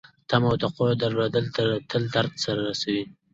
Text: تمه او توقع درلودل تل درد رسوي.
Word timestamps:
تمه 0.29 0.47
او 0.51 0.55
توقع 0.61 0.89
درلودل 1.01 1.45
تل 1.89 2.03
درد 2.13 2.33
رسوي. 2.67 3.03